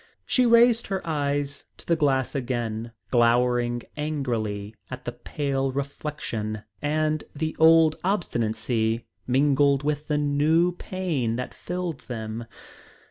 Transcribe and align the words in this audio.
She 0.25 0.47
raised 0.47 0.87
her 0.87 1.05
eyes 1.05 1.65
to 1.77 1.85
the 1.85 1.95
glass 1.95 2.33
again, 2.33 2.91
glowering 3.11 3.83
angrily 3.95 4.73
at 4.89 5.05
the 5.05 5.11
pale 5.11 5.71
reflection, 5.71 6.63
and 6.81 7.23
the 7.35 7.55
old 7.59 7.97
obstinacy 8.03 9.05
mingled 9.27 9.83
with 9.83 10.07
the 10.07 10.17
new 10.17 10.71
pain 10.71 11.35
that 11.35 11.53
filled 11.53 11.99
them. 12.07 12.45